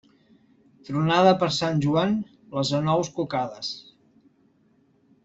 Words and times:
Tronada 0.85 1.33
per 1.43 1.49
Sant 1.57 1.83
Joan, 1.83 2.15
les 2.55 2.71
anous 2.79 3.13
cucades. 3.19 3.71